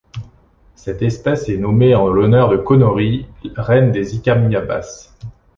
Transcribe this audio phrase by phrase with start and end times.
[0.73, 5.13] Cette espèce est nommée en l'honneur de Conori, reine des Icamiabas.